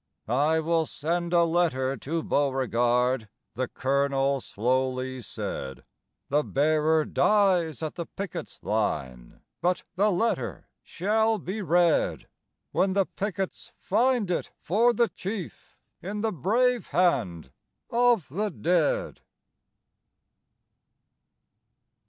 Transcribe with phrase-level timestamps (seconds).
[0.27, 5.83] "I will send a letter to Beauregard," The Colonel slowly said;
[6.29, 12.27] "The bearer dies at the pickets' line, But the letter shall be read
[12.71, 17.51] When the pickets find it for the Chief, In the brave hand
[17.91, 19.19] of the dead."